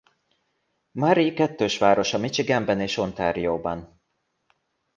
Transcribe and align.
Marie 0.91 1.33
kettős 1.33 1.77
városa 1.77 2.17
Michiganben 2.17 2.79
és 2.79 2.97
Ontarióban. 2.97 4.01